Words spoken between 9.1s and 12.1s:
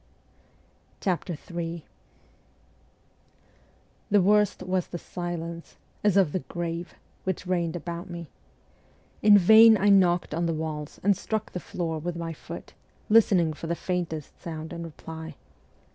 In vain I knocked on the walls and struck the floor